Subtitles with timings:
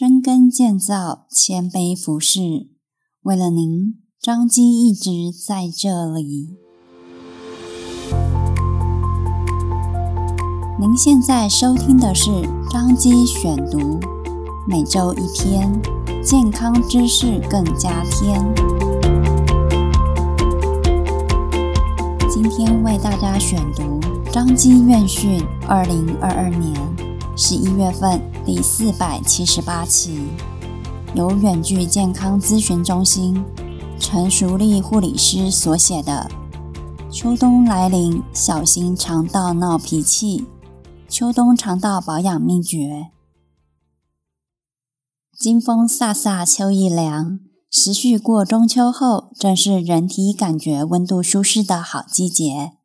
[0.00, 2.68] 深耕建造，谦卑服侍，
[3.22, 5.10] 为了您，张基一直
[5.44, 6.50] 在这里。
[10.78, 12.30] 您现在收听的是
[12.70, 13.98] 张基选读，
[14.68, 15.68] 每周一篇
[16.22, 18.40] 健康知识更加添。
[22.30, 23.98] 今天为大家选读
[24.30, 26.72] 张基院讯二零二二年
[27.40, 28.20] 十一月份。
[28.44, 30.26] 第四百七十八期，
[31.14, 33.44] 由远距健康咨询中心
[34.00, 36.28] 陈淑丽护理师所写的
[37.12, 40.40] 《秋冬来临，小心肠道闹脾气》，
[41.08, 43.10] 秋冬肠道保养秘诀。
[45.38, 47.38] 金风飒飒，秋意凉，
[47.70, 52.77] 时序过中秋后，正是人体感觉温度舒适的好季节。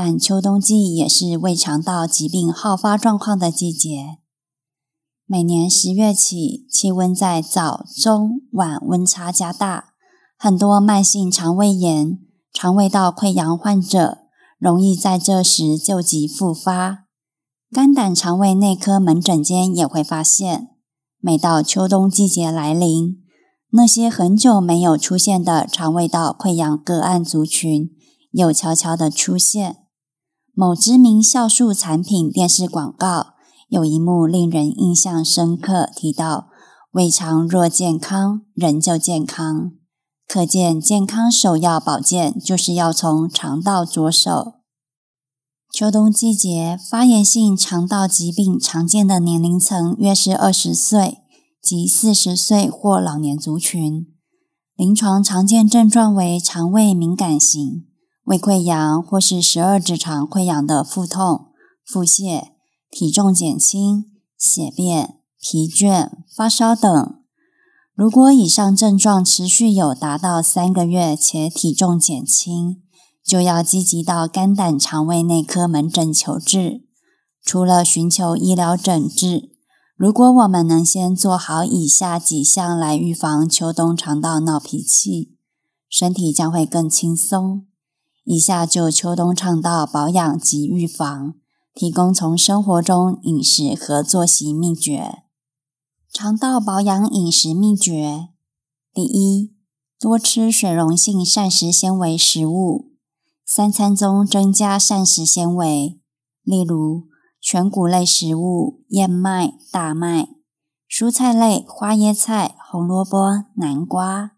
[0.00, 4.18] 但秋冬季也是胃肠道疾病好发状况的季节。
[5.26, 9.94] 每年十月起，气温在早、中、晚温差加大，
[10.38, 12.16] 很多慢性肠胃炎、
[12.52, 14.18] 肠胃道溃疡患者
[14.56, 17.06] 容易在这时旧疾复发。
[17.72, 20.68] 肝胆肠胃内科门诊间也会发现，
[21.18, 23.16] 每到秋冬季节来临，
[23.70, 27.90] 那些很久没有出现的肠胃道溃疡个案族群
[28.30, 29.78] 又悄悄地出现。
[30.60, 33.34] 某知名酵素产品电视广告。
[33.68, 36.48] 有一幕令人印象深刻，提到
[36.90, 39.70] 胃肠若健康，人就健康。
[40.26, 44.54] 可见健康首要保健就是要从肠道着手。
[45.72, 51.18] 秋冬季节，发炎性肠道疾病常见的年龄层约是二十岁
[51.62, 54.08] 及四十岁或老年族群。
[54.74, 57.84] 临床常见症状为肠胃敏感型、
[58.28, 61.46] 胃溃疡或是十二指肠溃疡的腹痛、
[61.84, 62.48] 腹泻。
[62.90, 64.06] 体重减轻、
[64.38, 67.20] 血便、疲倦、发烧等。
[67.94, 72.82] 如果以上症状持续有达到三个月且体重减轻，
[73.22, 76.86] 就要积极到肝胆肠胃内科门诊求治。
[77.44, 79.50] 除了寻求医疗诊治，
[79.94, 85.36] 如果我们能先做好以下几项来预防秋冬肠道闹脾气，
[85.90, 87.67] 身体将会更轻松。
[88.30, 91.34] 以下就秋冬肠道保养及预防。
[91.74, 95.22] 提供从生活中饮食和作息秘诀。
[96.12, 98.30] 肠道保养饮食秘诀：
[98.92, 99.54] 第一，
[100.00, 102.90] 多吃水溶性膳食纤维食物，
[103.46, 106.00] 三餐中增加膳食纤维，
[106.42, 107.04] 例如
[107.40, 110.24] 全谷类食物、燕麦、大麦；
[110.90, 114.30] 蔬菜类花椰菜、红萝卜、南瓜；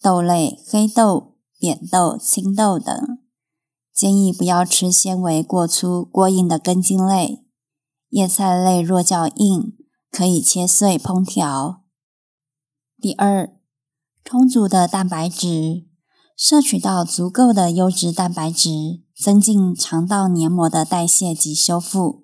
[0.00, 3.17] 豆类黑豆、扁豆、青豆等。
[3.98, 7.44] 建议不要吃纤维过粗、过硬的根茎类，
[8.10, 9.76] 叶菜类若较硬，
[10.12, 11.82] 可以切碎烹调。
[13.00, 13.58] 第二，
[14.22, 15.88] 充足的蛋白质，
[16.36, 22.22] 摄取到足够的优质蛋白质，增进肠道黏膜的代谢及修复。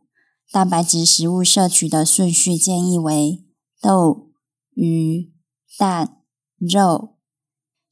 [0.53, 3.45] 蛋白质食物摄取的顺序建议为
[3.81, 4.31] 豆、
[4.75, 5.33] 鱼、
[5.77, 6.19] 蛋、
[6.61, 7.14] 肉。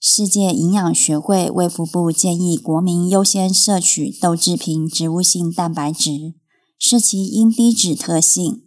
[0.04, 6.34] 世界营养学会卫福部建议国民优先摄取豆制品植物性蛋白质，
[6.76, 8.64] 视其因低脂特性。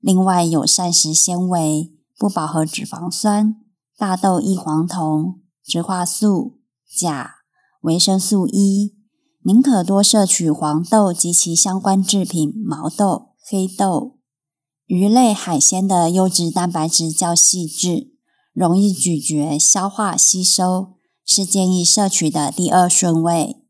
[0.00, 3.56] 另外有膳食纤维、不饱和脂肪酸、
[3.98, 6.54] 大豆异黄酮、植化素、
[6.90, 7.32] 钾、
[7.82, 8.94] 维生素 E。
[9.44, 14.16] 宁可多摄取黄豆及其相关制品毛豆、黑豆。
[14.86, 18.14] 鱼类、海鲜的优质蛋白质较细致。
[18.58, 23.62] 容易咀嚼、消化、吸收，是建议摄取的第二顺位。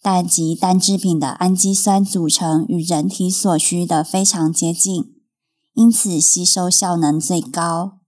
[0.00, 5.04] 蛋及蛋制品的氨基酸组成与人体所需的非常接近，
[5.74, 7.98] 因此吸收效能最高。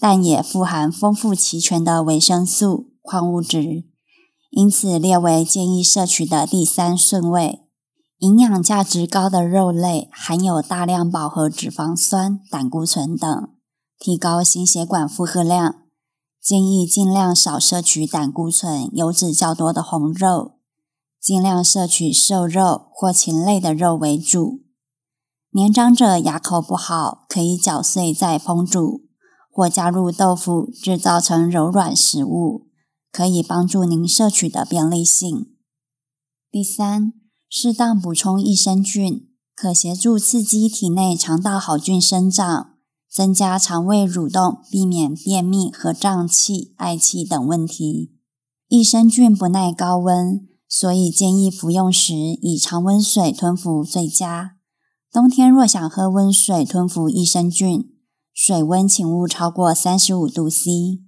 [0.00, 3.84] 蛋也富含丰富齐全的维生素、矿物质，
[4.50, 7.60] 因此列为建议摄取的第三顺位。
[8.20, 13.57] 营养价值高的肉类含有大量饱和脂肪酸、胆固醇等。
[13.98, 15.82] 提高心血管负荷量，
[16.40, 20.52] 建议尽量少摄取胆固醇、油脂较多的红肉，
[21.20, 24.62] 尽量摄取瘦肉或禽类的肉为主。
[25.50, 29.02] 年长者牙口不好，可以搅碎再烹煮，
[29.50, 32.68] 或加入豆腐制造成柔软食物，
[33.10, 35.56] 可以帮助您摄取的便利性。
[36.50, 37.12] 第三，
[37.48, 42.77] 适当补充益生菌，可协助刺激体内肠道好菌生长。
[43.10, 48.12] 增加肠胃蠕动，避免便秘和胀气、嗳气等问题。
[48.68, 54.56] 益生菌不耐高温，所以建议服用时以常温水吞服最佳。
[55.10, 57.90] 冬天若想喝温水吞服益生菌，
[58.34, 61.00] 水温请勿超过三十五度 C。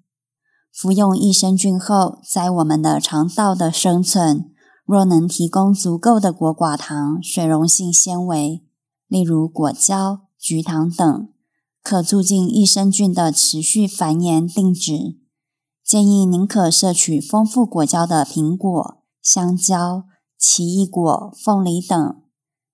[0.73, 4.51] 服用益生菌后，在我们的肠道的生存，
[4.87, 8.65] 若能提供足够的果寡糖、水溶性纤维，
[9.07, 11.29] 例如果胶、菊糖等，
[11.83, 15.19] 可促进益生菌的持续繁衍定植。
[15.85, 20.05] 建议您可摄取丰富果胶的苹果、香蕉、
[20.39, 22.23] 奇异果、凤梨等，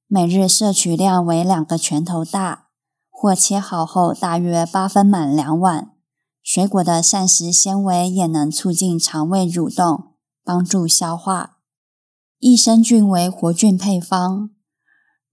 [0.07, 2.65] 每日摄取量为两个拳头大。
[3.11, 5.93] 或切好后，大约八分满两碗。
[6.43, 10.13] 水果的膳食纤维也能促进肠胃蠕动，
[10.45, 11.57] 帮助消化。
[12.39, 14.51] 益生菌为活菌配方。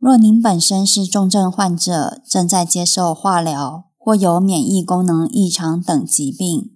[0.04, 6.72] 若您本身是重症患者，正在接受化疗，或有免疫功能异常等疾病，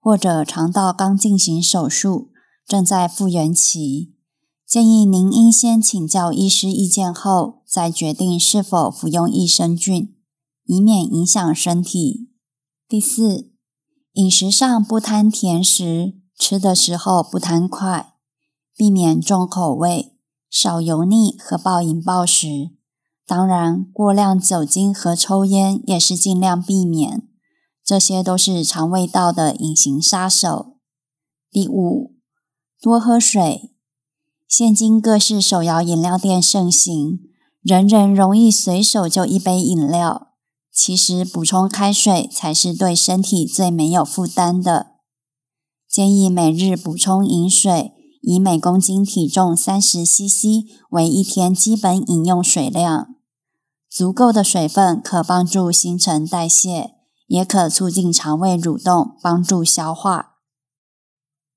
[0.00, 2.30] 或者肠道刚进行手术，
[2.66, 4.16] 正在复原期，
[4.66, 10.12] 建议您应先请教医师意见后，再决定是否服用益生菌。
[10.64, 12.30] 以免影响身体。
[12.88, 13.52] 第四，
[14.14, 18.14] 饮食上不贪甜食，吃的时候不贪快，
[18.76, 20.13] 避免重口味，
[20.54, 22.70] 少油腻和暴饮暴食。
[23.26, 27.26] 当然，过量酒精和抽烟也是尽量避免，
[27.84, 30.76] 这些都是肠胃道的隐形杀手。
[31.50, 32.14] 第五，
[32.80, 33.72] 多喝水。
[34.46, 37.18] 现今各式手摇饮料店盛行，
[37.60, 40.28] 人人容易随手就一杯饮料。
[40.72, 44.92] 其实补充开水才是对身体最没有负担的。
[45.88, 47.92] 建议每日补充饮水，
[48.26, 53.08] 以每公斤体重三十 CC 为一天基本饮用水量。
[53.90, 56.94] 足够的水分可帮助新陈代谢，
[57.26, 60.36] 也可促进肠胃蠕动，帮助消化。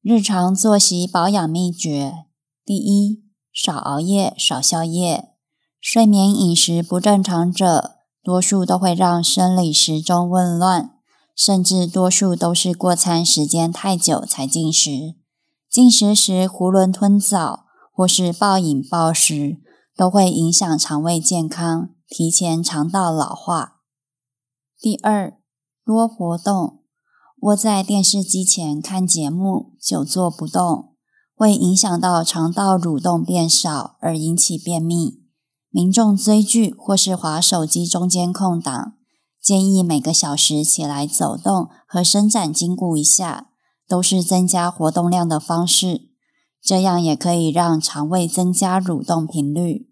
[0.03, 2.13] 日常作息保养秘诀：
[2.63, 5.29] 第一，少熬夜，少宵夜。
[5.81, 10.91] 睡眠饮食不正常者，多数都会让生理时钟紊乱，
[11.35, 15.15] 甚至多数都是过餐时间太久才进食，
[15.69, 19.57] 进食时囫囵吞枣或是暴饮暴食，
[19.95, 23.81] 都会影响肠胃健康，提前肠道老化。
[24.79, 25.37] 第二，
[25.85, 26.83] 多活动，
[27.41, 30.93] 窝在电视机前看节目，久坐不动，
[31.35, 35.23] 会影响到肠道蠕动变少，而引起便秘。
[35.69, 38.93] 民众追剧或是滑手机中间空档，
[39.41, 43.46] 建议每个小时起来走动和伸展筋骨一下，
[43.87, 46.09] 都是增加活动量的方式。
[46.61, 49.89] 这样也可以让肠胃增加蠕动频率。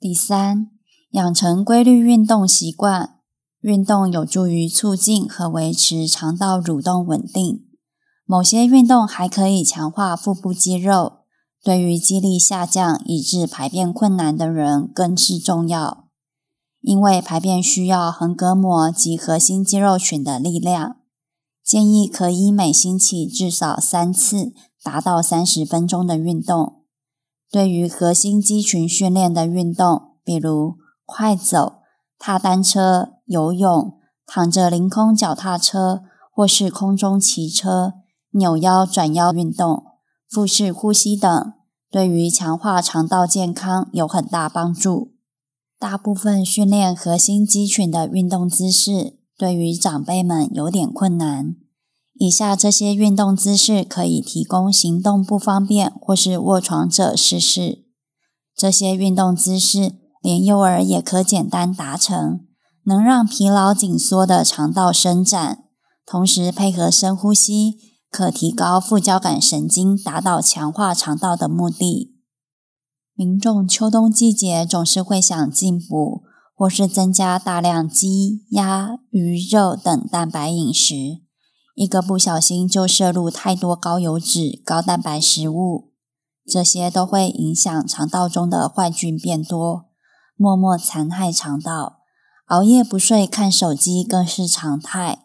[0.00, 0.70] 第三，
[1.10, 3.16] 养成规律运动习惯，
[3.60, 7.64] 运动有助于促进和维持肠道蠕动稳定。
[8.24, 11.18] 某些运动还可以强化腹部肌肉。
[11.62, 16.08] 对于肌力下降以致排便困难的人更是重要，
[16.82, 20.96] 因为排便需要横膈膜及核心肌肉群的力量。
[21.64, 24.52] 建议可以每星期至少三次，
[24.82, 26.82] 达到三十分钟的运动。
[27.50, 30.74] 对于核心肌群训练的运动，比如
[31.06, 31.76] 快走、
[32.18, 33.94] 踏单车、游泳、
[34.26, 37.94] 躺着凌空脚踏车或是空中骑车、
[38.32, 39.84] 扭腰转腰运动。
[40.28, 41.52] 腹式呼吸等，
[41.90, 45.12] 对于强化肠道健康有很大帮助。
[45.78, 51.56] 大部分训练核心肌群的运动姿势，对于长辈们有点困难。
[52.14, 57.84] 以下这些运动姿势可以提供行动不方便或是卧床者试试。
[58.56, 62.40] 这些运动姿势，连幼儿也可简单达成，
[62.84, 65.64] 能让疲劳紧缩的肠道伸展，
[66.06, 67.94] 同时配合深呼吸。
[68.08, 72.14] 可提高副交感神经，达到强化肠道的目的。
[73.16, 76.22] 民众秋冬季节总是会想进补，
[76.54, 81.20] 或是增加大量鸡、鸭、鱼肉等蛋白饮食，
[81.74, 85.90] 一个不小心就摄入太多高油脂、高蛋白食物，
[86.46, 89.86] 这些都会影响肠道中的坏菌变多，
[90.36, 91.98] 默默残害肠道。
[92.46, 95.22] 熬夜不睡、看手机更是常态。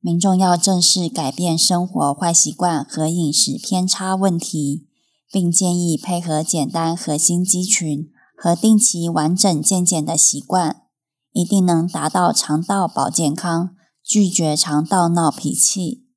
[0.00, 4.86] 民众要正视改变生活坏习惯和饮食偏差问题，
[5.30, 8.11] 并建议配合简单核心肌群
[8.42, 10.82] 和定期完整健检的习惯，
[11.30, 16.08] 一定能达到肠道保健康，拒绝肠道闹脾气。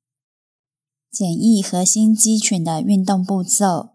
[1.08, 3.90] 简易核心肌群的运动步骤：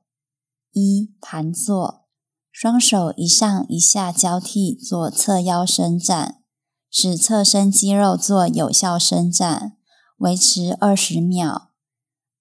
[0.71, 2.05] 一、盘坐，
[2.49, 6.41] 双手一上一下交替做侧腰伸展，
[6.89, 9.75] 使侧身肌肉做有效伸展。
[10.19, 11.71] 维持二十秒。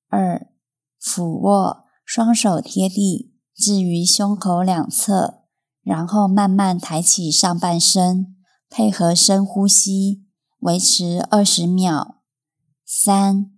[0.09, 0.53] 二、
[1.01, 5.40] 俯卧，双手贴地，置于胸口两侧，
[5.83, 8.37] 然后慢慢抬起上半身，
[8.69, 10.25] 配合深呼吸，
[10.61, 12.23] 维持二十秒。
[12.85, 13.53] 三、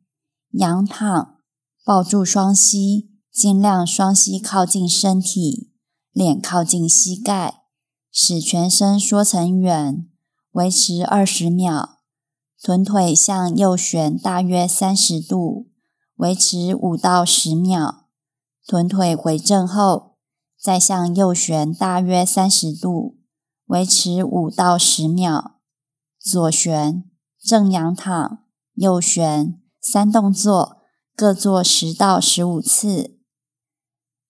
[0.53, 1.37] 仰躺，
[1.85, 5.73] 抱住双膝，尽量双膝靠近身体，
[6.13, 7.63] 脸靠近膝盖，
[8.11, 10.07] 使全身缩成圆，
[10.53, 11.99] 维持二十秒。
[12.63, 15.71] 臀腿向右旋大约三十度，
[16.17, 18.07] 维持五到十秒。
[18.65, 20.12] 臀腿回正后，
[20.63, 23.19] 再向右旋大约三十度，
[23.67, 25.57] 维持五到十秒。
[26.21, 27.03] 左旋、
[27.43, 30.77] 正仰躺、右旋三动作，
[31.17, 33.19] 各做十到十五次。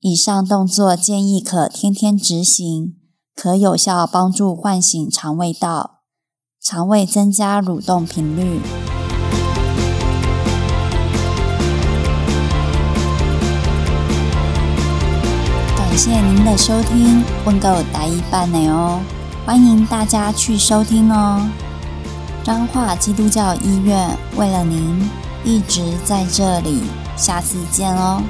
[0.01, 2.97] 以上动作建议可天天执行，
[3.37, 5.99] 可有效帮助唤醒肠胃道。
[6.63, 8.92] 肠胃增加蠕动频率。
[15.93, 18.99] 感谢您的收听，问够答一半呢哦，
[19.45, 21.47] 欢迎大家去收听哦。
[22.43, 25.07] 彰化基督教医院为了您
[25.45, 26.85] 一直在这里，
[27.15, 28.23] 下次见哦。